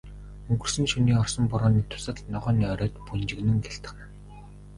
[0.51, 4.07] Өнгөрсөн шөнийн орсон борооны дусал ногооны оройд бөнжгөнөн гялтганана.